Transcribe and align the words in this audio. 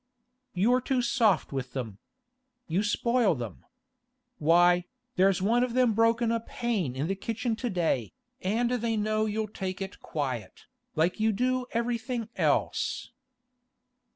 'You're 0.55 0.81
too 0.81 1.03
soft 1.03 1.51
with 1.51 1.73
them. 1.73 1.99
You 2.67 2.81
spoil 2.81 3.35
them. 3.35 3.63
Why, 4.39 4.85
there's 5.15 5.43
one 5.43 5.63
of 5.63 5.75
them 5.75 5.93
broken 5.93 6.31
a 6.31 6.39
pane 6.39 6.95
in 6.95 7.05
the 7.05 7.13
kitchen 7.13 7.55
to 7.57 7.69
day, 7.69 8.11
and 8.41 8.71
they 8.71 8.97
know 8.97 9.27
you'll 9.27 9.47
take 9.47 9.79
it 9.79 9.99
quiet, 9.99 10.65
like 10.95 11.19
you 11.19 11.31
do 11.31 11.67
everything 11.71 12.29
else. 12.35 13.11